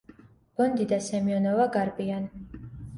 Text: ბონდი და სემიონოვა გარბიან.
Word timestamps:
ბონდი 0.61 0.87
და 0.95 0.99
სემიონოვა 1.11 1.71
გარბიან. 1.79 2.29